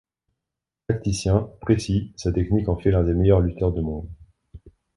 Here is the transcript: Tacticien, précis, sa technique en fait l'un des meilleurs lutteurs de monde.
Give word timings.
Tacticien, 0.87 1.51
précis, 1.61 2.11
sa 2.15 2.31
technique 2.31 2.69
en 2.69 2.75
fait 2.75 2.89
l'un 2.89 3.03
des 3.03 3.13
meilleurs 3.13 3.39
lutteurs 3.39 3.71
de 3.71 3.81
monde. 3.81 4.09